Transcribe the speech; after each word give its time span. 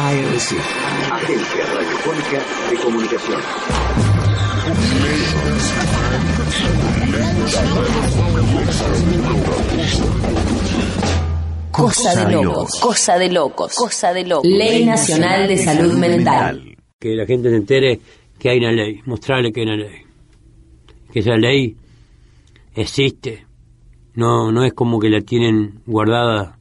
ARC, 0.00 0.22
Agencia 1.10 1.64
Radiofónica 1.74 2.38
de 2.70 2.76
Comunicación. 2.84 3.40
Cosa 11.72 12.24
de 12.24 12.32
locos, 12.32 12.80
cosa 12.80 13.18
de 13.18 13.28
locos, 13.28 13.74
cosa 13.74 14.12
de 14.12 14.24
locos. 14.24 14.48
Ley 14.48 14.84
Nacional 14.84 15.48
de 15.48 15.56
Salud 15.58 15.92
Mental. 15.94 16.76
Que 17.00 17.16
la 17.16 17.26
gente 17.26 17.50
se 17.50 17.56
entere 17.56 18.00
que 18.38 18.50
hay 18.50 18.58
una 18.58 18.70
ley, 18.70 19.02
mostrarle 19.04 19.52
que 19.52 19.62
hay 19.62 19.66
una 19.66 19.76
ley. 19.78 20.02
Que 21.12 21.18
esa 21.18 21.34
ley 21.34 21.76
existe. 22.76 23.46
No, 24.14 24.52
no 24.52 24.62
es 24.62 24.72
como 24.74 25.00
que 25.00 25.08
la 25.08 25.22
tienen 25.22 25.82
guardada 25.86 26.56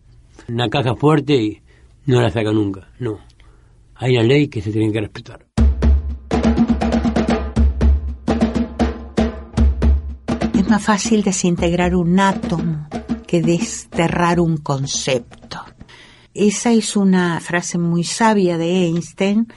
en 0.48 0.56
una 0.56 0.70
caja 0.70 0.95
fuerte 0.95 1.36
y 1.36 1.62
no 2.08 2.20
la 2.20 2.31
sacan 2.31 2.56
nunca. 2.56 2.90
No. 2.98 3.27
Hay 4.00 4.16
una 4.16 4.24
ley 4.24 4.48
que 4.48 4.62
se 4.62 4.72
tiene 4.72 4.92
que 4.92 5.02
respetar. 5.02 5.48
Es 10.54 10.70
más 10.70 10.84
fácil 10.84 11.23
desintegrar 11.23 11.95
un 11.95 12.20
átomo 12.20 12.88
que 13.26 13.42
desterrar 13.42 14.39
un 14.39 14.58
concepto. 14.58 15.62
Esa 16.36 16.72
es 16.72 16.95
una 16.95 17.39
frase 17.39 17.80
muy 17.80 18.04
sabia 18.04 18.59
de 18.59 18.86
Einstein 18.86 19.48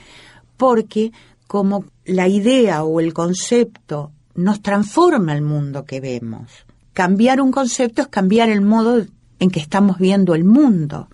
porque 0.57 1.11
como 1.45 1.85
la 2.05 2.27
idea 2.27 2.83
o 2.83 2.99
el 2.99 3.13
concepto 3.13 4.11
nos 4.33 4.61
transforma 4.63 5.35
el 5.35 5.43
mundo 5.43 5.85
que 5.85 5.99
vemos. 5.99 6.49
Cambiar 6.93 7.41
un 7.41 7.51
concepto 7.51 8.01
es 8.01 8.07
cambiar 8.07 8.49
el 8.49 8.61
modo 8.61 9.05
en 9.39 9.51
que 9.51 9.59
estamos 9.59 9.99
viendo 9.99 10.33
el 10.33 10.45
mundo. 10.45 11.09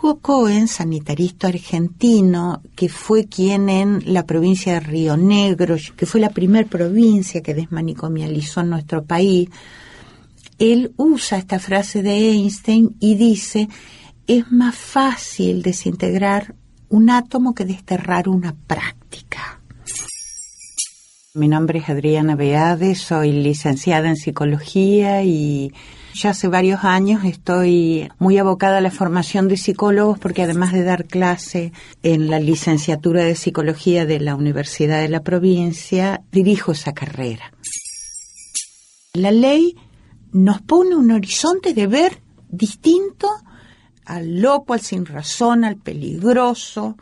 Hugo 0.00 0.20
Cohen, 0.20 0.68
sanitarista 0.68 1.48
argentino, 1.48 2.62
que 2.76 2.88
fue 2.88 3.26
quien 3.26 3.68
en 3.68 4.02
la 4.06 4.26
provincia 4.26 4.74
de 4.74 4.80
Río 4.80 5.16
Negro, 5.16 5.74
que 5.96 6.06
fue 6.06 6.20
la 6.20 6.30
primera 6.30 6.68
provincia 6.68 7.42
que 7.42 7.52
desmanicomializó 7.52 8.60
en 8.60 8.70
nuestro 8.70 9.02
país, 9.02 9.48
él 10.60 10.92
usa 10.96 11.38
esta 11.38 11.58
frase 11.58 12.02
de 12.02 12.30
Einstein 12.30 12.94
y 13.00 13.16
dice, 13.16 13.68
es 14.28 14.52
más 14.52 14.76
fácil 14.76 15.62
desintegrar 15.62 16.54
un 16.88 17.10
átomo 17.10 17.52
que 17.52 17.64
desterrar 17.64 18.28
una 18.28 18.54
práctica. 18.54 19.57
Mi 21.38 21.46
nombre 21.46 21.78
es 21.78 21.88
Adriana 21.88 22.34
Beade, 22.34 22.96
soy 22.96 23.30
licenciada 23.30 24.08
en 24.08 24.16
psicología 24.16 25.22
y 25.22 25.72
ya 26.12 26.30
hace 26.30 26.48
varios 26.48 26.82
años 26.82 27.22
estoy 27.24 28.10
muy 28.18 28.38
abocada 28.38 28.78
a 28.78 28.80
la 28.80 28.90
formación 28.90 29.46
de 29.46 29.56
psicólogos 29.56 30.18
porque 30.18 30.42
además 30.42 30.72
de 30.72 30.82
dar 30.82 31.04
clase 31.04 31.72
en 32.02 32.28
la 32.28 32.40
licenciatura 32.40 33.22
de 33.22 33.36
psicología 33.36 34.04
de 34.04 34.18
la 34.18 34.34
Universidad 34.34 35.00
de 35.00 35.10
la 35.10 35.20
Provincia, 35.20 36.22
dirijo 36.32 36.72
esa 36.72 36.92
carrera. 36.92 37.52
La 39.14 39.30
ley 39.30 39.76
nos 40.32 40.60
pone 40.60 40.96
un 40.96 41.12
horizonte 41.12 41.72
de 41.72 41.86
ver 41.86 42.20
distinto 42.48 43.28
al 44.04 44.40
loco, 44.40 44.74
al 44.74 44.80
sin 44.80 45.06
razón, 45.06 45.64
al 45.64 45.76
peligroso, 45.76 46.96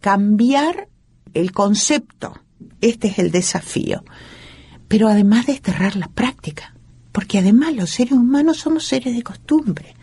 cambiar 0.00 0.88
el 1.32 1.52
concepto. 1.52 2.43
Este 2.84 3.08
es 3.08 3.18
el 3.18 3.30
desafío. 3.30 4.04
Pero 4.88 5.08
además 5.08 5.46
desterrar 5.46 5.96
la 5.96 6.08
práctica, 6.08 6.74
porque 7.12 7.38
además 7.38 7.74
los 7.74 7.88
seres 7.88 8.12
humanos 8.12 8.58
somos 8.58 8.84
seres 8.84 9.16
de 9.16 9.22
costumbre. 9.22 9.94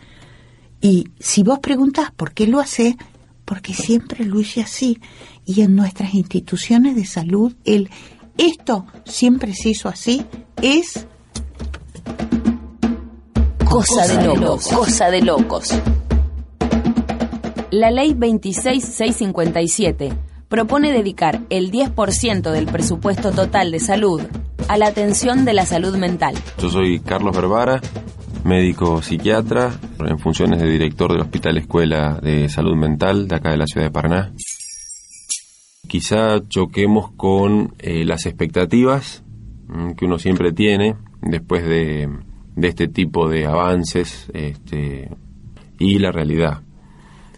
Y 0.80 1.06
si 1.20 1.44
vos 1.44 1.60
preguntás 1.60 2.10
por 2.10 2.32
qué 2.32 2.48
lo 2.48 2.58
hace, 2.58 2.96
porque 3.44 3.72
siempre 3.72 4.24
lo 4.24 4.40
hice 4.40 4.62
así. 4.62 5.00
Y 5.46 5.60
en 5.60 5.76
nuestras 5.76 6.12
instituciones 6.14 6.96
de 6.96 7.06
salud, 7.06 7.54
el 7.64 7.88
esto 8.36 8.84
siempre 9.04 9.54
se 9.54 9.68
hizo 9.70 9.88
así 9.88 10.26
es 10.60 11.06
Cosa 13.64 14.08
de 14.08 14.26
locos, 14.26 14.66
cosa 14.66 15.08
de 15.08 15.22
locos. 15.22 15.68
La 17.70 17.92
ley 17.92 18.14
26657 18.14 20.31
propone 20.52 20.92
dedicar 20.92 21.40
el 21.48 21.70
10% 21.70 22.50
del 22.50 22.66
presupuesto 22.66 23.30
total 23.32 23.70
de 23.72 23.80
salud 23.80 24.20
a 24.68 24.76
la 24.76 24.88
atención 24.88 25.46
de 25.46 25.54
la 25.54 25.64
salud 25.64 25.96
mental. 25.96 26.34
Yo 26.58 26.68
soy 26.68 27.00
Carlos 27.00 27.34
Berbara, 27.34 27.80
médico 28.44 29.00
psiquiatra, 29.00 29.72
en 30.06 30.18
funciones 30.18 30.60
de 30.60 30.68
director 30.68 31.10
del 31.10 31.22
Hospital 31.22 31.56
Escuela 31.56 32.20
de 32.22 32.50
Salud 32.50 32.76
Mental 32.76 33.28
de 33.28 33.36
acá 33.36 33.52
de 33.52 33.56
la 33.56 33.66
ciudad 33.66 33.86
de 33.86 33.92
Paraná. 33.92 34.34
Quizá 35.88 36.42
choquemos 36.46 37.12
con 37.12 37.74
eh, 37.78 38.04
las 38.04 38.26
expectativas 38.26 39.24
mm, 39.68 39.92
que 39.92 40.04
uno 40.04 40.18
siempre 40.18 40.52
tiene 40.52 40.96
después 41.22 41.64
de 41.64 42.10
de 42.56 42.68
este 42.68 42.88
tipo 42.88 43.26
de 43.30 43.46
avances 43.46 44.30
este, 44.34 45.08
y 45.78 45.98
la 45.98 46.12
realidad. 46.12 46.60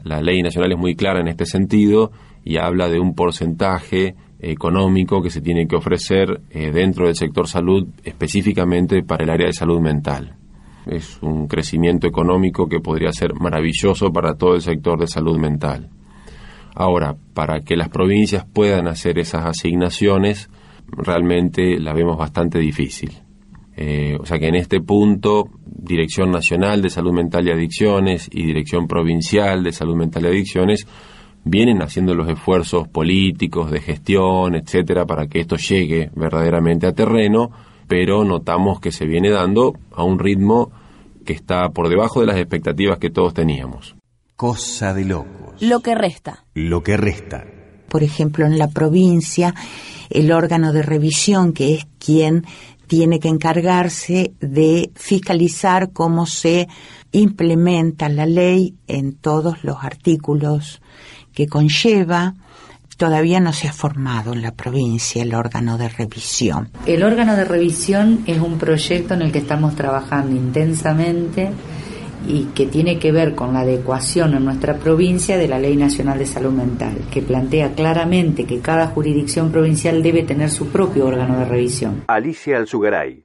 La 0.03 0.21
ley 0.21 0.43
nacional 0.43 0.73
es 0.73 0.79
muy 0.79 0.97
clara 0.97 1.21
en 1.21 1.29
este 1.29 1.47
sentido 1.47 2.11
y 2.45 2.59
habla 2.59 2.89
de 2.89 3.01
un 3.01 3.15
porcentaje 3.15 4.15
económico 4.39 5.23
que 5.23 5.31
se 5.31 5.41
tiene 5.41 5.67
que 5.67 5.77
ofrecer 5.77 6.43
eh, 6.51 6.71
dentro 6.71 7.07
del 7.07 7.17
sector 7.17 7.49
salud 7.49 7.89
específicamente 8.05 9.03
para 9.03 9.25
el 9.25 9.31
área 9.31 9.47
de 9.47 9.53
salud 9.53 9.81
mental. 9.81 10.37
Es 10.87 11.19
un 11.23 11.47
crecimiento 11.47 12.07
económico 12.07 12.69
que 12.69 12.81
podría 12.81 13.11
ser 13.13 13.35
maravilloso 13.35 14.13
para 14.13 14.35
todo 14.35 14.55
el 14.55 14.61
sector 14.61 15.01
de 15.01 15.07
salud 15.07 15.39
mental. 15.39 15.89
Ahora, 16.75 17.17
para 17.33 17.61
que 17.61 17.77
las 17.77 17.89
provincias 17.89 18.45
puedan 18.45 18.89
hacer 18.89 19.19
esas 19.19 19.47
asignaciones, 19.47 20.51
realmente 20.89 21.79
la 21.79 21.95
vemos 21.95 22.19
bastante 22.19 22.59
difícil. 22.59 23.13
Eh, 23.77 24.17
o 24.21 24.27
sea 24.27 24.39
que 24.39 24.49
en 24.49 24.57
este 24.57 24.81
punto, 24.81 25.51
Dirección 25.65 26.31
Nacional 26.31 26.83
de 26.83 26.91
Salud 26.91 27.13
Mental 27.13 27.47
y 27.47 27.51
Adicciones 27.51 28.29
y 28.31 28.45
Dirección 28.45 28.87
Provincial 28.87 29.65
de 29.65 29.73
Salud 29.73 29.97
Mental 29.97 30.25
y 30.25 30.29
Adicciones 30.29 30.87
vienen 31.45 31.83
haciendo 31.83 32.15
los 32.15 32.29
esfuerzos 32.29 32.89
políticos, 32.89 33.71
de 33.71 33.81
gestión, 33.81 34.55
etcétera, 34.55 35.05
para 35.05 35.27
que 35.27 35.41
esto 35.41 35.57
llegue 35.57 36.11
verdaderamente 36.15 36.87
a 36.87 36.93
terreno, 36.93 37.51
pero 37.87 38.25
notamos 38.25 38.81
que 38.81 38.91
se 38.91 39.07
viene 39.07 39.31
dando 39.31 39.75
a 39.93 40.03
un 40.03 40.19
ritmo 40.19 40.73
que 41.25 41.35
está 41.35 41.69
por 41.71 41.89
debajo 41.89 42.21
de 42.21 42.27
las 42.27 42.37
expectativas 42.37 42.99
que 42.99 43.11
todos 43.11 43.35
teníamos. 43.35 43.95
Cosa 44.37 44.95
de 44.95 45.05
locos. 45.05 45.61
Lo 45.61 45.81
que 45.81 45.95
resta. 45.95 46.45
Lo 46.55 46.83
que 46.83 46.97
resta. 46.97 47.45
Por 47.89 48.03
ejemplo, 48.03 48.45
en 48.47 48.59
la 48.59 48.69
provincia, 48.69 49.55
el 50.11 50.33
órgano 50.33 50.73
de 50.73 50.83
revisión, 50.83 51.53
que 51.53 51.75
es 51.75 51.87
quien 51.99 52.45
tiene 52.87 53.21
que 53.21 53.29
encargarse 53.29 54.33
de 54.41 54.91
fiscalizar 54.95 55.93
cómo 55.93 56.27
se 56.27 56.69
implementa 57.13 58.09
la 58.09 58.27
ley 58.27 58.75
en 58.89 59.15
todos 59.15 59.63
los 59.63 59.83
artículos 59.83 60.83
que 61.35 61.47
conlleva. 61.47 62.35
Todavía 62.97 63.41
no 63.41 63.53
se 63.53 63.67
ha 63.67 63.73
formado 63.73 64.33
en 64.35 64.43
la 64.43 64.53
provincia 64.53 65.23
el 65.23 65.35
órgano 65.35 65.77
de 65.79 65.89
revisión. 65.89 66.71
El 66.87 67.03
órgano 67.03 67.35
de 67.35 67.45
revisión 67.45 68.23
es 68.27 68.39
un 68.39 68.57
proyecto 68.57 69.15
en 69.15 69.23
el 69.23 69.33
que 69.33 69.39
estamos 69.39 69.75
trabajando 69.75 70.37
intensamente 70.37 71.51
y 72.27 72.45
que 72.55 72.67
tiene 72.67 72.99
que 72.99 73.13
ver 73.13 73.35
con 73.35 73.53
la 73.53 73.61
adecuación 73.61 74.35
en 74.35 74.45
nuestra 74.45 74.77
provincia 74.79 75.37
de 75.37 75.49
la 75.49 75.59
Ley 75.59 75.77
Nacional 75.77 76.19
de 76.19 76.27
Salud 76.27 76.53
Mental, 76.53 76.97
que 77.11 77.21
plantea 77.21 77.75
claramente 77.75 78.47
que 78.47 78.61
cada 78.61 78.87
jurisdicción 78.87 79.51
provincial 79.51 80.03
debe 80.03 80.23
tener 80.23 80.51
su 80.51 80.69
propio 80.69 81.07
órgano 81.07 81.39
de 81.39 81.45
revisión. 81.45 82.05
Alicia 82.07 82.57
Alzugaray, 82.57 83.25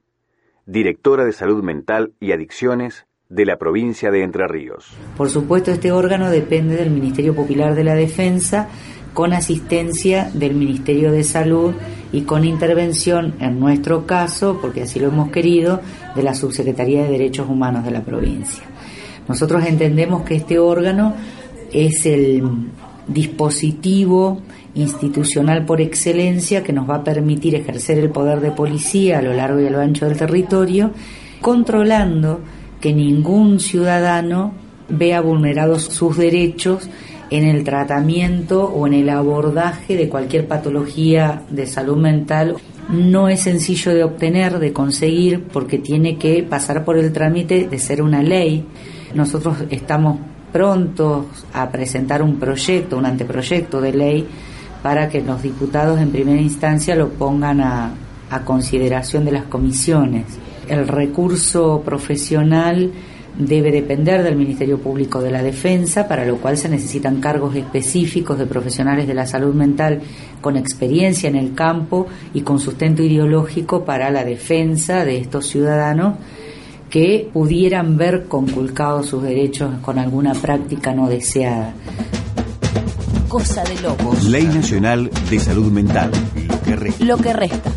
directora 0.66 1.24
de 1.24 1.32
Salud 1.32 1.62
Mental 1.62 2.12
y 2.20 2.32
Adicciones 2.32 3.06
de 3.30 3.46
la 3.46 3.56
provincia 3.56 4.10
de 4.10 4.24
Entre 4.24 4.46
Ríos. 4.48 4.88
Por 5.16 5.30
supuesto, 5.30 5.70
este 5.70 5.92
órgano 5.92 6.30
depende 6.30 6.76
del 6.76 6.90
Ministerio 6.90 7.34
Popular 7.34 7.76
de 7.76 7.84
la 7.84 7.94
Defensa 7.94 8.68
con 9.14 9.32
asistencia 9.32 10.30
del 10.34 10.54
Ministerio 10.54 11.12
de 11.12 11.22
Salud 11.22 11.74
y 12.12 12.22
con 12.22 12.44
intervención, 12.44 13.34
en 13.40 13.60
nuestro 13.60 14.04
caso, 14.04 14.58
porque 14.60 14.82
así 14.82 14.98
lo 14.98 15.08
hemos 15.08 15.30
querido, 15.30 15.80
de 16.16 16.24
la 16.24 16.34
Subsecretaría 16.34 17.04
de 17.04 17.10
Derechos 17.10 17.48
Humanos 17.48 17.84
de 17.84 17.92
la 17.92 18.02
provincia. 18.02 18.64
Nosotros 19.28 19.64
entendemos 19.64 20.22
que 20.24 20.34
este 20.34 20.58
órgano 20.58 21.14
es 21.72 22.04
el 22.06 22.42
dispositivo 23.06 24.42
institucional 24.74 25.64
por 25.64 25.80
excelencia 25.80 26.64
que 26.64 26.72
nos 26.72 26.88
va 26.88 26.96
a 26.96 27.04
permitir 27.04 27.54
ejercer 27.54 27.98
el 27.98 28.10
poder 28.10 28.40
de 28.40 28.50
policía 28.50 29.18
a 29.18 29.22
lo 29.22 29.32
largo 29.32 29.60
y 29.60 29.66
a 29.66 29.70
lo 29.70 29.80
ancho 29.80 30.06
del 30.06 30.16
territorio, 30.16 30.90
controlando 31.40 32.40
que 32.80 32.92
ningún 32.92 33.60
ciudadano 33.60 34.52
vea 34.88 35.20
vulnerados 35.20 35.84
sus 35.84 36.16
derechos 36.16 36.88
en 37.30 37.44
el 37.44 37.62
tratamiento 37.62 38.64
o 38.64 38.86
en 38.86 38.94
el 38.94 39.08
abordaje 39.08 39.96
de 39.96 40.08
cualquier 40.08 40.48
patología 40.48 41.42
de 41.48 41.66
salud 41.66 41.96
mental. 41.96 42.56
No 42.88 43.28
es 43.28 43.42
sencillo 43.42 43.94
de 43.94 44.02
obtener, 44.02 44.58
de 44.58 44.72
conseguir, 44.72 45.44
porque 45.44 45.78
tiene 45.78 46.16
que 46.16 46.42
pasar 46.42 46.84
por 46.84 46.98
el 46.98 47.12
trámite 47.12 47.68
de 47.68 47.78
ser 47.78 48.02
una 48.02 48.22
ley. 48.22 48.64
Nosotros 49.14 49.58
estamos 49.70 50.18
prontos 50.52 51.26
a 51.52 51.70
presentar 51.70 52.20
un 52.20 52.40
proyecto, 52.40 52.98
un 52.98 53.06
anteproyecto 53.06 53.80
de 53.80 53.92
ley, 53.92 54.26
para 54.82 55.08
que 55.08 55.20
los 55.20 55.40
diputados 55.42 56.00
en 56.00 56.10
primera 56.10 56.40
instancia 56.40 56.96
lo 56.96 57.10
pongan 57.10 57.60
a, 57.60 57.92
a 58.30 58.44
consideración 58.44 59.24
de 59.24 59.32
las 59.32 59.44
comisiones. 59.44 60.24
El 60.70 60.86
recurso 60.86 61.82
profesional 61.84 62.92
debe 63.36 63.72
depender 63.72 64.22
del 64.22 64.36
Ministerio 64.36 64.78
Público 64.78 65.20
de 65.20 65.32
la 65.32 65.42
Defensa, 65.42 66.06
para 66.06 66.24
lo 66.24 66.36
cual 66.36 66.56
se 66.56 66.68
necesitan 66.68 67.20
cargos 67.20 67.56
específicos 67.56 68.38
de 68.38 68.46
profesionales 68.46 69.08
de 69.08 69.14
la 69.14 69.26
salud 69.26 69.52
mental 69.52 70.00
con 70.40 70.56
experiencia 70.56 71.28
en 71.28 71.34
el 71.34 71.54
campo 71.54 72.06
y 72.34 72.42
con 72.42 72.60
sustento 72.60 73.02
ideológico 73.02 73.84
para 73.84 74.10
la 74.10 74.24
defensa 74.24 75.04
de 75.04 75.18
estos 75.18 75.48
ciudadanos 75.48 76.14
que 76.88 77.28
pudieran 77.32 77.96
ver 77.96 78.26
conculcados 78.28 79.06
sus 79.06 79.24
derechos 79.24 79.74
con 79.82 79.98
alguna 79.98 80.34
práctica 80.34 80.92
no 80.92 81.08
deseada. 81.08 81.74
Cosa 83.28 83.64
de 83.64 83.80
locos. 83.80 84.24
Ley 84.24 84.44
Nacional 84.44 85.10
de 85.30 85.38
Salud 85.40 85.70
Mental. 85.72 86.12
Lo 86.48 86.60
que 86.62 86.76
resta. 86.76 87.04
Lo 87.04 87.16
que 87.16 87.32
resta. 87.32 87.70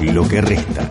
Lo 0.00 0.28
que 0.28 0.40
resta. 0.40 0.90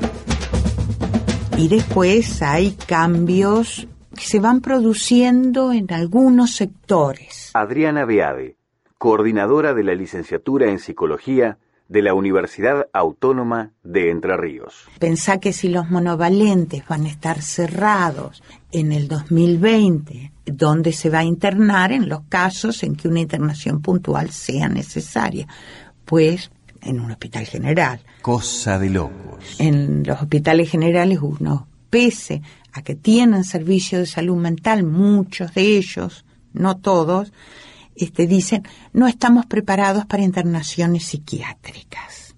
Y 1.57 1.69
después 1.69 2.41
hay 2.41 2.71
cambios 2.71 3.87
que 4.13 4.25
se 4.25 4.39
van 4.39 4.59
produciendo 4.59 5.71
en 5.71 5.91
algunos 5.93 6.53
sectores. 6.55 7.51
Adriana 7.53 8.03
Beade, 8.03 8.57
coordinadora 8.97 9.73
de 9.73 9.83
la 9.83 9.95
licenciatura 9.95 10.69
en 10.69 10.79
Psicología 10.79 11.57
de 11.87 12.01
la 12.01 12.13
Universidad 12.13 12.87
Autónoma 12.91 13.71
de 13.83 14.11
Entre 14.11 14.35
Ríos. 14.35 14.85
Pensá 14.99 15.39
que 15.39 15.53
si 15.53 15.69
los 15.69 15.89
monovalentes 15.89 16.85
van 16.87 17.05
a 17.05 17.09
estar 17.09 17.41
cerrados 17.41 18.43
en 18.71 18.91
el 18.91 19.07
2020, 19.07 20.33
¿dónde 20.45 20.91
se 20.91 21.09
va 21.09 21.19
a 21.19 21.23
internar 21.23 21.93
en 21.93 22.09
los 22.09 22.21
casos 22.27 22.83
en 22.83 22.95
que 22.95 23.07
una 23.07 23.21
internación 23.21 23.81
puntual 23.81 24.31
sea 24.31 24.67
necesaria? 24.67 25.47
Pues 26.03 26.51
en 26.85 26.99
un 26.99 27.11
hospital 27.11 27.45
general. 27.45 27.99
Cosa 28.21 28.79
de 28.79 28.89
locos. 28.89 29.59
En 29.59 30.03
los 30.03 30.21
hospitales 30.21 30.69
generales 30.69 31.19
uno, 31.21 31.67
pese 31.89 32.41
a 32.73 32.81
que 32.81 32.95
tienen 32.95 33.43
servicio 33.43 33.99
de 33.99 34.05
salud 34.05 34.37
mental, 34.37 34.83
muchos 34.83 35.53
de 35.53 35.77
ellos, 35.77 36.25
no 36.53 36.77
todos, 36.77 37.33
este, 37.95 38.27
dicen, 38.27 38.63
no 38.93 39.07
estamos 39.07 39.45
preparados 39.45 40.05
para 40.05 40.23
internaciones 40.23 41.05
psiquiátricas. 41.05 42.35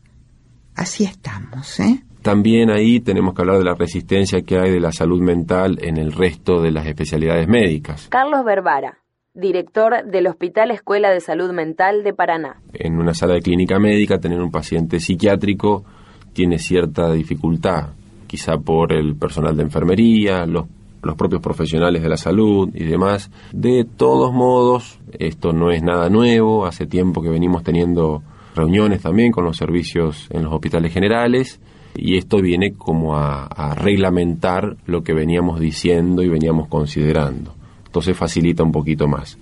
Así 0.76 1.04
estamos, 1.04 1.80
¿eh? 1.80 2.04
También 2.22 2.70
ahí 2.70 3.00
tenemos 3.00 3.34
que 3.34 3.42
hablar 3.42 3.58
de 3.58 3.64
la 3.64 3.74
resistencia 3.74 4.42
que 4.42 4.60
hay 4.60 4.70
de 4.70 4.80
la 4.80 4.92
salud 4.92 5.22
mental 5.22 5.80
en 5.82 5.98
el 5.98 6.12
resto 6.12 6.62
de 6.62 6.72
las 6.72 6.86
especialidades 6.86 7.48
médicas. 7.48 8.08
Carlos 8.10 8.44
Berbara, 8.44 8.98
director 9.38 10.04
del 10.04 10.28
Hospital 10.28 10.72
Escuela 10.72 11.12
de 11.12 11.22
Salud 11.22 11.52
Mental 11.52 12.04
de 12.04 12.14
Paraná. 12.14 12.58
En 12.74 12.98
una 12.98 13.14
sala 13.14 13.36
de 13.36 13.42
clínica 13.42 13.78
médica, 13.80 14.20
tener 14.20 14.42
un 14.42 14.52
paciente 14.52 15.00
psiquiátrico 15.00 15.86
tiene 16.34 16.58
cierta 16.58 17.12
dificultad, 17.12 17.90
quizá 18.26 18.58
por 18.58 18.94
el 18.94 19.16
personal 19.16 19.56
de 19.56 19.64
enfermería, 19.64 20.46
los, 20.46 20.66
los 21.04 21.16
propios 21.16 21.42
profesionales 21.42 22.02
de 22.02 22.10
la 22.10 22.18
salud 22.18 22.70
y 22.74 22.84
demás. 22.84 23.32
De 23.54 23.86
todos 23.86 24.34
modos, 24.34 25.00
esto 25.20 25.54
no 25.54 25.72
es 25.72 25.84
nada 25.84 26.10
nuevo, 26.10 26.66
hace 26.66 26.88
tiempo 26.88 27.22
que 27.22 27.30
venimos 27.30 27.64
teniendo 27.64 28.24
reuniones 28.56 29.04
también 29.04 29.32
con 29.32 29.46
los 29.46 29.58
servicios 29.58 30.28
en 30.32 30.44
los 30.44 30.54
hospitales 30.54 30.92
generales 30.92 31.62
y 31.96 32.18
esto 32.18 32.42
viene 32.42 32.74
como 32.74 33.16
a, 33.16 33.46
a 33.46 33.76
reglamentar 33.76 34.78
lo 34.88 35.04
que 35.04 35.14
veníamos 35.14 35.60
diciendo 35.60 36.24
y 36.24 36.28
veníamos 36.28 36.68
considerando. 36.68 37.57
Entonces 37.98 38.16
facilita 38.16 38.62
un 38.62 38.72
poquito 38.72 39.08
más. 39.08 39.40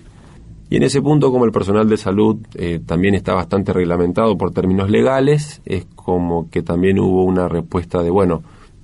Y 0.69 0.77
en 0.77 0.83
ese 0.83 1.01
punto, 1.01 1.29
como 1.29 1.43
el 1.43 1.51
personal 1.51 1.89
de 1.89 1.97
salud 1.97 2.37
eh, 2.53 2.79
también 2.85 3.13
está 3.13 3.33
bastante 3.33 3.73
reglamentado 3.73 4.37
por 4.37 4.53
términos 4.53 4.89
legales, 4.89 5.61
es 5.65 5.85
como 5.93 6.49
que 6.49 6.61
también 6.61 6.97
hubo 6.97 7.25
una 7.25 7.49
respuesta 7.49 8.01
de, 8.01 8.09
bueno, 8.09 8.43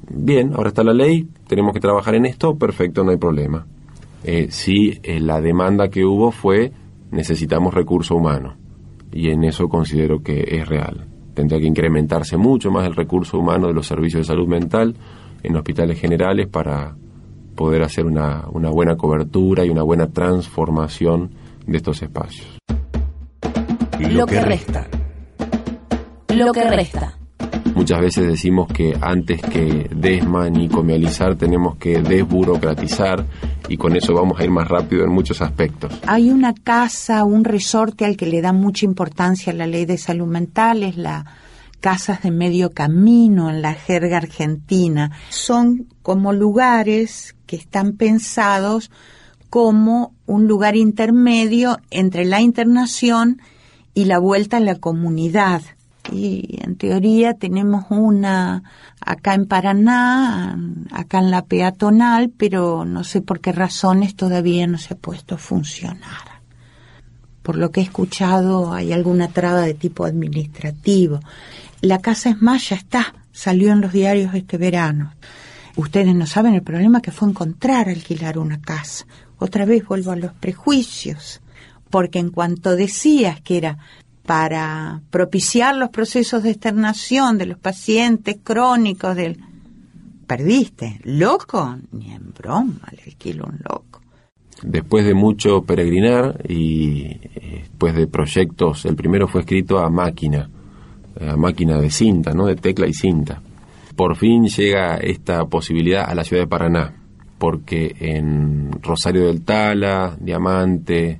bien, 0.09 0.51
ahora 0.55 0.67
está 0.67 0.83
la 0.83 0.93
ley, 0.93 1.25
tenemos 1.47 1.73
que 1.73 1.79
trabajar 1.79 2.15
en 2.15 2.25
esto, 2.25 2.57
perfecto, 2.57 3.05
no 3.05 3.11
hay 3.11 3.17
problema. 3.17 3.65
Eh, 4.25 4.47
sí, 4.49 4.99
eh, 5.03 5.21
la 5.21 5.39
demanda 5.39 5.87
que 5.87 6.03
hubo 6.03 6.31
fue, 6.31 6.73
necesitamos 7.11 7.73
recurso 7.73 8.17
humano, 8.17 8.55
y 9.13 9.29
en 9.29 9.45
eso 9.45 9.69
considero 9.69 10.21
que 10.21 10.43
es 10.49 10.67
real. 10.67 11.07
Tendría 11.33 11.61
que 11.61 11.67
incrementarse 11.67 12.35
mucho 12.35 12.71
más 12.71 12.85
el 12.85 12.93
recurso 12.93 13.39
humano 13.39 13.67
de 13.67 13.73
los 13.73 13.87
servicios 13.87 14.27
de 14.27 14.33
salud 14.33 14.49
mental 14.49 14.97
en 15.43 15.55
hospitales 15.55 15.97
generales 15.97 16.49
para 16.49 16.93
poder 17.61 17.83
hacer 17.83 18.07
una, 18.07 18.47
una 18.51 18.71
buena 18.71 18.97
cobertura 18.97 19.63
y 19.63 19.69
una 19.69 19.83
buena 19.83 20.07
transformación 20.07 21.29
de 21.67 21.77
estos 21.77 22.01
espacios. 22.01 22.57
Lo 23.99 24.25
que 24.25 24.41
resta. 24.41 24.87
Lo 26.29 26.51
que 26.51 26.63
resta. 26.63 27.19
Muchas 27.75 28.01
veces 28.01 28.25
decimos 28.25 28.67
que 28.67 28.97
antes 28.99 29.43
que 29.43 29.87
desmanicomializar 29.95 31.35
tenemos 31.35 31.77
que 31.77 32.01
desburocratizar 32.01 33.25
y 33.69 33.77
con 33.77 33.95
eso 33.95 34.15
vamos 34.15 34.39
a 34.39 34.43
ir 34.43 34.49
más 34.49 34.67
rápido 34.67 35.03
en 35.03 35.11
muchos 35.11 35.39
aspectos. 35.43 35.93
Hay 36.07 36.31
una 36.31 36.55
casa, 36.55 37.23
un 37.25 37.43
resorte 37.43 38.05
al 38.05 38.17
que 38.17 38.25
le 38.25 38.41
da 38.41 38.53
mucha 38.53 38.85
importancia 38.85 39.53
la 39.53 39.67
ley 39.67 39.85
de 39.85 39.99
salud 39.99 40.25
mental, 40.25 40.81
es 40.81 40.97
la 40.97 41.25
casas 41.81 42.21
de 42.21 42.31
medio 42.31 42.71
camino 42.71 43.49
en 43.49 43.61
la 43.61 43.73
jerga 43.73 44.17
argentina. 44.17 45.11
Son 45.29 45.87
como 46.01 46.31
lugares 46.31 47.35
que 47.45 47.57
están 47.57 47.93
pensados 47.97 48.91
como 49.49 50.13
un 50.25 50.47
lugar 50.47 50.77
intermedio 50.77 51.77
entre 51.89 52.23
la 52.23 52.39
internación 52.39 53.41
y 53.93 54.05
la 54.05 54.19
vuelta 54.19 54.57
a 54.57 54.61
la 54.61 54.75
comunidad. 54.75 55.61
Y 56.09 56.59
en 56.61 56.77
teoría 56.77 57.33
tenemos 57.33 57.85
una 57.89 58.63
acá 59.01 59.33
en 59.33 59.45
Paraná, 59.45 60.57
acá 60.91 61.19
en 61.19 61.31
la 61.31 61.43
peatonal, 61.45 62.29
pero 62.29 62.85
no 62.85 63.03
sé 63.03 63.21
por 63.21 63.41
qué 63.41 63.51
razones 63.51 64.15
todavía 64.15 64.65
no 64.67 64.77
se 64.77 64.93
ha 64.93 64.97
puesto 64.97 65.35
a 65.35 65.37
funcionar. 65.37 66.41
Por 67.43 67.57
lo 67.57 67.71
que 67.71 67.81
he 67.81 67.83
escuchado 67.83 68.71
hay 68.71 68.93
alguna 68.93 69.27
traba 69.27 69.61
de 69.61 69.73
tipo 69.73 70.05
administrativo. 70.05 71.19
La 71.81 71.99
casa 71.99 72.29
es 72.29 72.41
más, 72.41 72.69
ya 72.69 72.75
está, 72.75 73.15
salió 73.31 73.71
en 73.71 73.81
los 73.81 73.91
diarios 73.91 74.35
este 74.35 74.57
verano. 74.57 75.13
Ustedes 75.75 76.13
no 76.13 76.27
saben 76.27 76.53
el 76.53 76.61
problema 76.61 77.01
que 77.01 77.11
fue 77.11 77.29
encontrar 77.29 77.89
alquilar 77.89 78.37
una 78.37 78.61
casa. 78.61 79.05
Otra 79.39 79.65
vez 79.65 79.85
vuelvo 79.87 80.11
a 80.11 80.15
los 80.15 80.33
prejuicios, 80.33 81.41
porque 81.89 82.19
en 82.19 82.29
cuanto 82.29 82.75
decías 82.75 83.41
que 83.41 83.57
era 83.57 83.79
para 84.25 85.01
propiciar 85.09 85.75
los 85.75 85.89
procesos 85.89 86.43
de 86.43 86.51
externación 86.51 87.37
de 87.37 87.47
los 87.47 87.57
pacientes 87.57 88.37
crónicos 88.43 89.15
del... 89.15 89.39
Perdiste. 90.27 91.01
¿Loco? 91.03 91.77
Ni 91.91 92.13
en 92.13 92.31
broma 92.31 92.87
le 92.95 93.03
alquilo 93.03 93.45
un 93.45 93.59
loco. 93.67 94.01
Después 94.61 95.03
de 95.03 95.15
mucho 95.15 95.63
peregrinar 95.63 96.39
y 96.47 97.05
eh, 97.05 97.59
después 97.63 97.95
de 97.95 98.07
proyectos, 98.07 98.85
el 98.85 98.95
primero 98.95 99.27
fue 99.27 99.41
escrito 99.41 99.79
a 99.79 99.89
máquina, 99.89 100.49
a 101.19 101.35
máquina 101.35 101.79
de 101.79 101.89
cinta, 101.89 102.33
¿no? 102.33 102.45
De 102.45 102.55
tecla 102.55 102.87
y 102.87 102.93
cinta. 102.93 103.41
Por 103.95 104.15
fin 104.15 104.47
llega 104.47 104.97
esta 104.97 105.45
posibilidad 105.45 106.09
a 106.09 106.15
la 106.15 106.23
ciudad 106.23 106.43
de 106.43 106.47
Paraná, 106.47 106.93
porque 107.37 107.95
en 107.99 108.71
Rosario 108.81 109.27
del 109.27 109.43
Tala, 109.43 110.15
Diamante, 110.19 111.19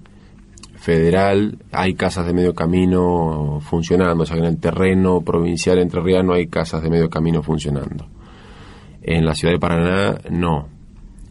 Federal, 0.75 1.60
hay 1.71 1.93
casas 1.93 2.25
de 2.25 2.33
medio 2.33 2.55
camino 2.55 3.60
funcionando, 3.62 4.24
o 4.24 4.25
sea 4.25 4.38
en 4.38 4.45
el 4.45 4.57
terreno 4.57 5.21
provincial 5.21 5.77
entrerriano 5.77 6.33
hay 6.33 6.48
casas 6.48 6.81
de 6.81 6.89
medio 6.89 7.10
camino 7.10 7.43
funcionando. 7.43 8.07
En 9.03 9.25
la 9.25 9.36
ciudad 9.36 9.53
de 9.53 9.60
Paraná, 9.60 10.17
no. 10.31 10.67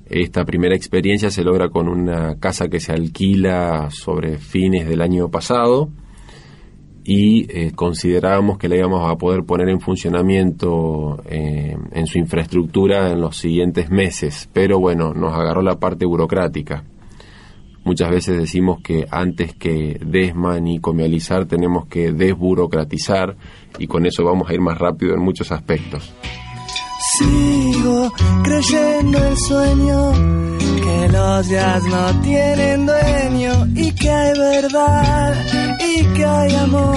Esta 0.07 0.45
primera 0.45 0.75
experiencia 0.75 1.31
se 1.31 1.43
logra 1.43 1.69
con 1.69 1.89
una 1.89 2.37
casa 2.39 2.69
que 2.69 2.81
se 2.81 2.93
alquila 2.93 3.89
sobre 3.91 4.39
fines 4.39 4.89
del 4.89 5.03
año 5.03 5.31
pasado 5.31 5.89
y 7.13 7.45
eh, 7.51 7.73
considerábamos 7.75 8.57
que 8.57 8.69
la 8.69 8.77
íbamos 8.77 9.11
a 9.11 9.17
poder 9.17 9.43
poner 9.43 9.69
en 9.69 9.81
funcionamiento 9.81 11.21
eh, 11.29 11.77
en 11.91 12.07
su 12.07 12.19
infraestructura 12.21 13.11
en 13.11 13.21
los 13.21 13.37
siguientes 13.37 13.91
meses, 13.91 14.49
pero 14.53 14.79
bueno, 14.79 15.13
nos 15.13 15.35
agarró 15.35 15.61
la 15.61 15.81
parte 15.81 16.07
burocrática. 16.07 16.85
Muchas 17.83 18.11
veces 18.11 18.39
decimos 18.39 18.81
que 18.81 19.09
antes 19.11 19.57
que 19.57 19.99
desman 20.07 20.69
y 20.69 20.79
comializar 20.79 21.47
tenemos 21.47 21.89
que 21.89 22.13
desburocratizar 22.13 23.37
y 23.77 23.89
con 23.89 24.07
eso 24.07 24.23
vamos 24.23 24.49
a 24.49 24.55
ir 24.55 24.61
más 24.61 24.79
rápido 24.79 25.13
en 25.13 25.21
muchos 25.21 25.51
aspectos. 25.51 26.15
Sigo 27.19 28.13
creyendo 28.45 29.19
el 29.19 29.37
sueño 29.37 30.60
que 30.91 31.09
los 31.09 31.49
días 31.49 31.83
no 31.85 32.21
tienen 32.21 32.87
dueño 32.87 33.67
y 33.75 33.93
que 33.93 34.11
hay 34.11 34.39
verdad 34.39 35.35
y 35.79 36.05
que 36.15 36.25
hay 36.25 36.55
amor. 36.57 36.97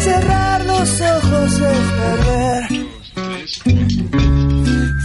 Cerrar 0.00 0.64
los 0.64 0.88
ojos 1.16 1.52
es 1.72 1.84
perder. 2.00 2.62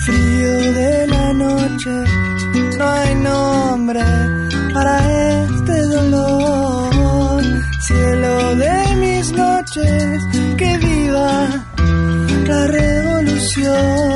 Frío 0.05 0.73
de 0.81 1.07
la 1.07 1.33
noche, 1.33 1.95
no 2.77 2.85
hay 2.89 3.15
nombre 3.15 4.03
para 4.73 4.95
este 5.43 5.77
dolor. 5.95 7.43
Cielo 7.87 8.55
de 8.55 8.95
mis 9.03 9.31
noches, 9.31 10.21
que 10.57 10.77
viva 10.77 11.47
la 12.47 12.67
revolución. 12.67 14.10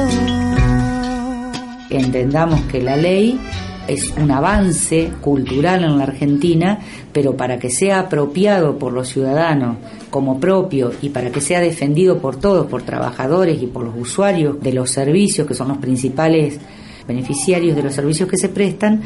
Entendamos 1.98 2.62
que 2.62 2.82
la 2.82 2.96
ley 2.96 3.40
es 3.88 4.14
un 4.18 4.32
avance 4.32 5.12
cultural 5.22 5.84
en 5.84 5.98
la 5.98 6.04
Argentina, 6.06 6.80
pero 7.12 7.36
para 7.38 7.60
que 7.60 7.70
sea 7.70 8.00
apropiado 8.00 8.78
por 8.78 8.94
los 8.94 9.10
ciudadanos 9.10 9.78
como 10.10 10.40
propio 10.40 10.92
y 11.02 11.10
para 11.10 11.32
que 11.32 11.42
sea 11.42 11.60
defendido 11.60 12.20
por 12.20 12.38
todos, 12.38 12.68
por 12.68 12.84
trabajadores 12.84 13.62
y 13.62 13.68
por 13.68 13.86
los 13.86 13.96
usuarios 13.96 14.60
de 14.62 14.74
los 14.74 14.90
servicios, 14.90 15.48
que 15.48 15.54
son 15.54 15.68
los 15.68 15.78
principales 15.78 16.60
beneficiarios 17.08 17.76
de 17.76 17.84
los 17.84 17.94
servicios 17.94 18.30
que 18.30 18.38
se 18.38 18.50
prestan, 18.50 19.02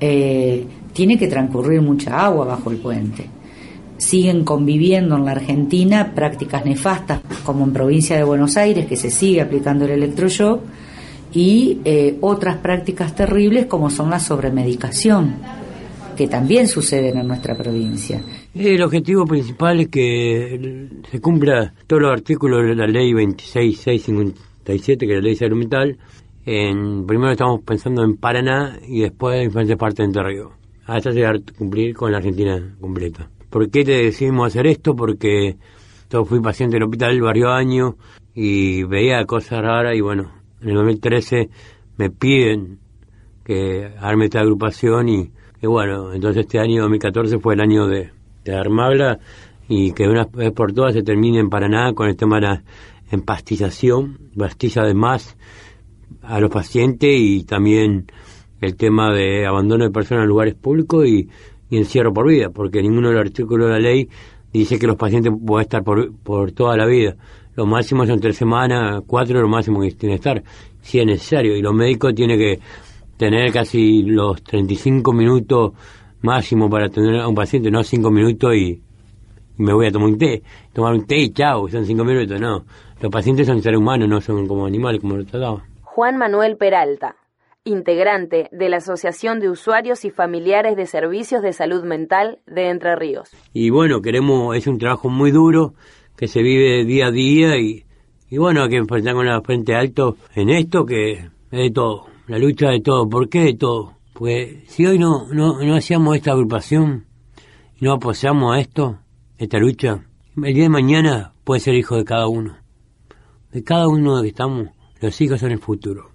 eh, 0.00 0.64
tiene 0.92 1.18
que 1.18 1.28
transcurrir 1.28 1.82
mucha 1.82 2.24
agua 2.24 2.46
bajo 2.46 2.70
el 2.70 2.78
puente. 2.78 3.26
Siguen 3.96 4.44
conviviendo 4.44 5.16
en 5.16 5.24
la 5.24 5.32
Argentina 5.32 6.12
prácticas 6.14 6.64
nefastas, 6.64 7.20
como 7.44 7.64
en 7.64 7.72
provincia 7.72 8.16
de 8.16 8.24
Buenos 8.24 8.56
Aires, 8.56 8.86
que 8.86 8.96
se 8.96 9.10
sigue 9.10 9.40
aplicando 9.40 9.84
el 9.84 9.92
electroshock, 9.92 10.62
y 11.34 11.80
eh, 11.84 12.16
otras 12.20 12.58
prácticas 12.58 13.14
terribles 13.14 13.66
como 13.66 13.90
son 13.90 14.08
la 14.10 14.20
sobremedicación, 14.20 15.34
que 16.16 16.28
también 16.28 16.68
suceden 16.68 17.18
en 17.18 17.26
nuestra 17.26 17.56
provincia. 17.56 18.22
El 18.54 18.80
objetivo 18.82 19.26
principal 19.26 19.80
es 19.80 19.88
que 19.88 20.88
se 21.10 21.20
cumpla 21.20 21.74
todos 21.88 22.02
los 22.02 22.12
artículos 22.12 22.64
de 22.64 22.76
la 22.76 22.86
ley 22.86 23.12
26657, 23.12 25.06
que 25.06 25.12
es 25.12 25.18
la 25.18 25.22
ley 25.22 25.32
de 25.32 25.38
salud 25.38 25.56
mental. 25.56 25.98
En, 26.46 27.04
primero 27.04 27.32
estamos 27.32 27.62
pensando 27.62 28.04
en 28.04 28.16
Paraná 28.16 28.78
y 28.86 29.00
después 29.00 29.36
en 29.36 29.48
diferentes 29.48 29.76
partes 29.76 29.98
de 29.98 30.04
Entre 30.04 30.22
Ríos, 30.22 30.52
hasta 30.86 31.10
llegar 31.10 31.36
a 31.36 31.58
cumplir 31.58 31.96
con 31.96 32.12
la 32.12 32.18
Argentina 32.18 32.76
completa. 32.80 33.28
¿Por 33.50 33.68
qué 33.70 33.84
te 33.84 34.04
decidimos 34.04 34.48
hacer 34.48 34.66
esto? 34.68 34.94
Porque 34.94 35.56
yo 36.10 36.24
fui 36.24 36.40
paciente 36.40 36.76
del 36.76 36.84
hospital 36.84 37.20
varios 37.20 37.50
años 37.50 37.94
y 38.34 38.84
veía 38.84 39.24
cosas 39.24 39.62
raras 39.62 39.96
y 39.96 40.00
bueno, 40.00 40.43
en 40.64 40.70
el 40.70 40.76
2013 40.76 41.50
me 41.98 42.10
piden 42.10 42.78
que 43.44 43.92
arme 44.00 44.24
esta 44.24 44.40
agrupación 44.40 45.08
y, 45.08 45.30
bueno, 45.62 46.12
entonces 46.12 46.46
este 46.46 46.58
año 46.58 46.82
2014 46.82 47.38
fue 47.38 47.54
el 47.54 47.60
año 47.60 47.86
de, 47.86 48.10
de 48.44 48.54
armarla 48.54 49.18
y 49.68 49.92
que 49.92 50.08
una 50.08 50.24
vez 50.24 50.52
por 50.52 50.72
todas 50.72 50.94
se 50.94 51.02
termine 51.02 51.38
en 51.38 51.50
Paraná 51.50 51.92
con 51.92 52.08
el 52.08 52.16
tema 52.16 52.36
de 52.36 52.42
la 52.42 52.62
empastización, 53.10 54.18
pastilla 54.36 54.82
de 54.82 54.94
más 54.94 55.36
a 56.22 56.40
los 56.40 56.50
pacientes 56.50 57.10
y 57.12 57.44
también 57.44 58.06
el 58.60 58.76
tema 58.76 59.12
de 59.12 59.46
abandono 59.46 59.84
de 59.84 59.90
personas 59.90 60.22
en 60.22 60.28
lugares 60.28 60.54
públicos 60.54 61.06
y, 61.06 61.28
encierro 61.70 62.12
por 62.14 62.28
vida, 62.28 62.50
porque 62.50 62.80
ninguno 62.82 63.08
de 63.08 63.14
los 63.14 63.22
artículos 63.22 63.66
de 63.66 63.72
la 63.72 63.80
ley 63.80 64.08
dice 64.52 64.78
que 64.78 64.86
los 64.86 64.94
pacientes 64.94 65.32
pueden 65.44 65.62
estar 65.62 65.82
por, 65.82 66.14
por 66.18 66.52
toda 66.52 66.76
la 66.76 66.86
vida 66.86 67.16
lo 67.56 67.66
máximo 67.66 68.06
son 68.06 68.20
tres 68.20 68.36
semanas, 68.36 69.02
cuatro 69.06 69.40
lo 69.40 69.48
máximo 69.48 69.80
que 69.80 69.90
tiene 69.92 70.14
que 70.14 70.28
estar, 70.28 70.42
si 70.80 71.00
es 71.00 71.06
necesario. 71.06 71.56
Y 71.56 71.62
los 71.62 71.74
médicos 71.74 72.14
tienen 72.14 72.38
que 72.38 72.60
tener 73.16 73.52
casi 73.52 74.02
los 74.02 74.42
35 74.42 75.12
minutos 75.12 75.72
máximo 76.22 76.68
para 76.68 76.88
tener 76.88 77.20
a 77.20 77.28
un 77.28 77.34
paciente, 77.34 77.70
no 77.70 77.84
cinco 77.84 78.10
minutos 78.10 78.54
y, 78.54 78.82
me 79.56 79.72
voy 79.72 79.86
a 79.86 79.92
tomar 79.92 80.08
un 80.08 80.18
té. 80.18 80.42
Tomar 80.72 80.94
un 80.94 81.06
té 81.06 81.16
y 81.16 81.32
chao, 81.32 81.68
son 81.68 81.84
cinco 81.84 82.04
minutos, 82.04 82.40
no. 82.40 82.64
Los 83.00 83.12
pacientes 83.12 83.46
son 83.46 83.62
seres 83.62 83.78
humanos, 83.78 84.08
no 84.08 84.20
son 84.20 84.46
como 84.46 84.66
animales, 84.66 85.00
como 85.00 85.16
lo 85.16 85.24
trataba. 85.24 85.64
Juan 85.82 86.16
Manuel 86.16 86.56
Peralta, 86.56 87.16
integrante 87.62 88.48
de 88.50 88.68
la 88.68 88.78
Asociación 88.78 89.38
de 89.40 89.48
Usuarios 89.48 90.04
y 90.04 90.10
Familiares 90.10 90.76
de 90.76 90.86
Servicios 90.86 91.42
de 91.42 91.52
Salud 91.52 91.84
Mental 91.84 92.40
de 92.46 92.68
Entre 92.68 92.96
Ríos. 92.96 93.30
Y 93.52 93.70
bueno, 93.70 94.00
queremos, 94.00 94.56
es 94.56 94.66
un 94.66 94.78
trabajo 94.78 95.08
muy 95.08 95.30
duro, 95.30 95.74
que 96.16 96.28
se 96.28 96.42
vive 96.42 96.84
día 96.84 97.06
a 97.06 97.10
día 97.10 97.58
y, 97.58 97.84
y 98.30 98.38
bueno, 98.38 98.62
hay 98.62 98.70
que 98.70 98.76
enfrentar 98.76 99.14
con 99.14 99.26
la 99.26 99.40
frente 99.42 99.74
alto 99.74 100.16
en 100.34 100.50
esto 100.50 100.84
que 100.86 101.12
es 101.12 101.30
de 101.50 101.70
todo, 101.70 102.06
la 102.26 102.38
lucha 102.38 102.70
de 102.70 102.80
todo. 102.80 103.08
¿Por 103.08 103.28
qué 103.28 103.40
de 103.40 103.54
todo? 103.54 103.94
Pues 104.12 104.68
si 104.68 104.86
hoy 104.86 104.98
no, 104.98 105.26
no, 105.32 105.60
no 105.62 105.74
hacíamos 105.74 106.16
esta 106.16 106.32
agrupación 106.32 107.06
y 107.80 107.84
no 107.84 107.92
apoyamos 107.92 108.54
a 108.54 108.60
esto, 108.60 108.98
esta 109.38 109.58
lucha, 109.58 110.04
el 110.36 110.54
día 110.54 110.64
de 110.64 110.68
mañana 110.68 111.32
puede 111.44 111.60
ser 111.60 111.74
hijo 111.74 111.96
de 111.96 112.04
cada 112.04 112.28
uno. 112.28 112.56
De 113.52 113.62
cada 113.62 113.88
uno 113.88 114.16
de 114.16 114.22
que 114.22 114.28
estamos, 114.28 114.68
los 115.00 115.20
hijos 115.20 115.40
son 115.40 115.52
el 115.52 115.58
futuro. 115.58 116.10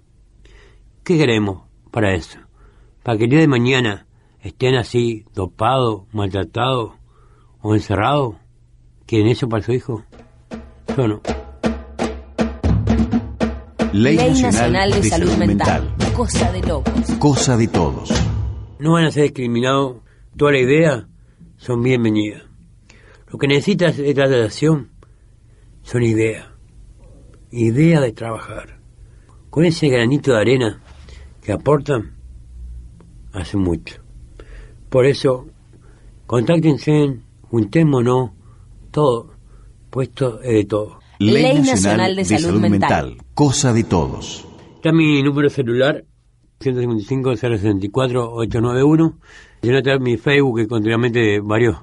¿Qué 1.04 1.16
queremos 1.16 1.62
para 1.90 2.14
eso? 2.14 2.38
Para 3.02 3.16
que 3.18 3.24
el 3.24 3.30
día 3.30 3.40
de 3.40 3.48
mañana 3.48 4.06
estén 4.42 4.74
así, 4.74 5.24
dopados, 5.34 6.02
maltratados 6.12 6.92
o 7.62 7.74
encerrados 7.74 8.36
¿Quieren 9.10 9.26
eso 9.26 9.48
para 9.48 9.64
su 9.64 9.72
hijo? 9.72 10.04
Yo 10.96 11.08
no. 11.08 11.20
Ley, 13.92 14.16
Nacional, 14.16 14.92
de, 14.92 15.02
Salud, 15.02 15.36
mental. 15.36 15.96
Cosa 16.14 16.52
de 16.52 16.62
locos. 16.62 17.10
Cosa 17.18 17.56
de 17.56 17.66
todos. 17.66 18.08
No 18.78 18.92
van 18.92 19.06
a 19.06 19.10
ser 19.10 19.24
discriminados. 19.24 19.96
Toda 20.36 20.52
la 20.52 20.60
idea 20.60 21.08
son 21.56 21.82
bienvenidas. 21.82 22.44
Lo 23.26 23.36
que 23.36 23.48
necesitas 23.48 23.96
de 23.96 24.14
traslación 24.14 24.92
son 25.82 26.04
ideas. 26.04 26.46
Ideas 27.50 28.02
de 28.02 28.12
trabajar. 28.12 28.78
Con 29.50 29.64
ese 29.64 29.88
granito 29.88 30.30
de 30.30 30.38
arena 30.38 30.82
que 31.42 31.50
aportan, 31.50 32.14
hace 33.32 33.56
mucho. 33.56 34.04
Por 34.88 35.04
eso, 35.04 35.48
contáctense, 36.28 37.18
juntémonos 37.50 38.38
todo, 38.90 39.30
puesto 39.90 40.40
es 40.42 40.54
de 40.54 40.64
todo. 40.64 40.98
Ley, 41.18 41.60
Nacional, 41.60 42.16
de, 42.16 42.24
Salud, 42.24 42.60
mental. 42.60 43.18
cosa 43.34 43.72
de 43.72 43.84
todos. 43.84 44.44
Está 44.76 44.92
mi 44.92 45.22
número 45.22 45.48
celular, 45.50 46.04
155-064-891. 46.60 49.14
Yo 49.62 49.72
no 49.72 49.98
mi 50.00 50.16
Facebook, 50.16 50.60
que 50.60 50.66
continuamente 50.66 51.38
varios 51.40 51.76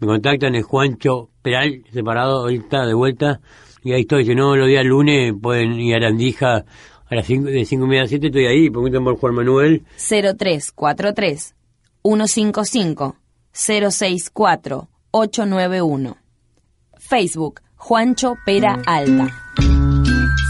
me 0.00 0.06
contactan, 0.06 0.54
es 0.54 0.64
Juancho 0.64 1.30
Peral, 1.42 1.82
separado, 1.92 2.42
ahorita 2.42 2.86
de 2.86 2.94
vuelta. 2.94 3.40
Y 3.82 3.92
ahí 3.92 4.02
estoy, 4.02 4.24
si 4.24 4.36
no, 4.36 4.54
los 4.54 4.68
días 4.68 4.84
lunes 4.84 5.34
pueden 5.40 5.80
ir 5.80 5.96
a 5.96 6.00
Landija 6.00 6.64
a 7.10 7.14
las 7.14 7.26
5, 7.26 7.46
de 7.46 7.64
5 7.64 7.84
y 7.84 7.88
media 7.88 8.02
a 8.04 8.06
7, 8.06 8.26
estoy 8.26 8.46
ahí, 8.46 8.70
pregunten 8.70 9.02
por 9.02 9.18
Juan 9.18 9.34
Manuel. 9.34 9.82
0343 9.96 11.56
155 12.04 13.16
064 13.52 14.88
891 15.10 16.16
Facebook, 17.08 17.62
Juancho 17.76 18.36
Pera 18.44 18.82
Alta. 18.86 19.28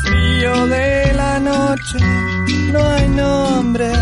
Frío 0.02 0.66
de 0.66 1.12
la 1.14 1.38
noche, 1.38 1.98
no 2.72 2.80
hay 2.84 3.08
nombre 3.08 3.92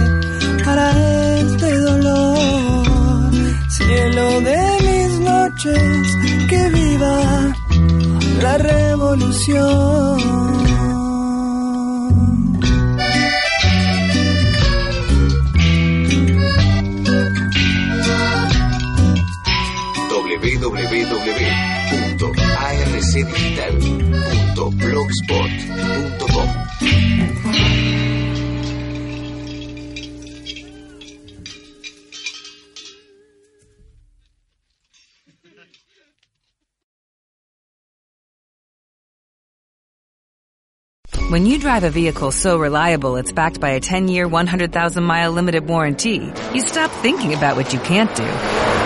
para 0.65 0.91
este 1.39 1.79
dolor. 1.81 3.31
Cielo 3.69 4.41
de 4.41 4.57
mis 4.87 5.21
noches, 5.21 6.17
que 6.49 6.71
viva 6.71 7.55
la 8.41 8.57
revolución. 8.57 10.37
When 41.29 41.45
you 41.45 41.59
drive 41.59 41.83
a 41.83 41.91
vehicle 41.91 42.31
so 42.31 42.57
reliable 42.57 43.17
it's 43.17 43.33
backed 43.33 43.61
by 43.61 43.71
a 43.71 43.81
10-year, 43.81 44.29
100,000-mile 44.29 45.33
limited 45.33 45.67
warranty, 45.67 46.33
you 46.55 46.63
stop 46.63 46.91
thinking 47.03 47.35
about 47.35 47.57
what 47.57 47.73
you 47.73 47.81
can't 47.81 48.15
do 48.15 48.86